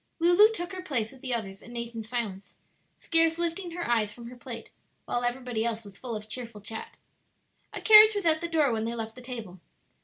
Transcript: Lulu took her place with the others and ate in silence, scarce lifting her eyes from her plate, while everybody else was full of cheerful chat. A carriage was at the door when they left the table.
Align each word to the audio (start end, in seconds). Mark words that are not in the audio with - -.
Lulu 0.17 0.51
took 0.51 0.73
her 0.73 0.81
place 0.81 1.11
with 1.11 1.21
the 1.21 1.31
others 1.35 1.61
and 1.61 1.77
ate 1.77 1.93
in 1.93 2.01
silence, 2.01 2.55
scarce 2.97 3.37
lifting 3.37 3.69
her 3.73 3.87
eyes 3.87 4.11
from 4.11 4.29
her 4.31 4.35
plate, 4.35 4.71
while 5.05 5.23
everybody 5.23 5.63
else 5.63 5.83
was 5.85 5.95
full 5.95 6.15
of 6.15 6.27
cheerful 6.27 6.59
chat. 6.59 6.95
A 7.71 7.81
carriage 7.81 8.15
was 8.15 8.25
at 8.25 8.41
the 8.41 8.49
door 8.49 8.71
when 8.71 8.85
they 8.85 8.95
left 8.95 9.13
the 9.13 9.21
table. 9.21 9.59